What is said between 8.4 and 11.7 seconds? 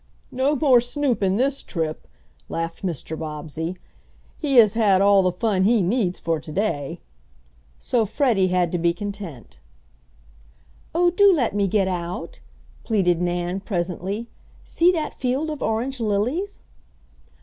had to be content. "Oh, do let me